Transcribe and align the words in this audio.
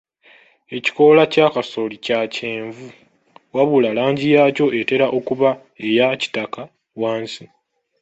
Ekikoola 0.77 1.23
kya 1.33 1.47
kasooli 1.53 1.97
kya 2.05 2.19
kyenvu 2.35 2.85
wabula 3.55 3.89
langi 3.97 4.27
yaakyo 4.35 4.65
etera 4.79 5.05
okuba 5.17 5.49
eya 5.87 6.07
kitaka 6.21 6.61
wansi. 7.01 7.43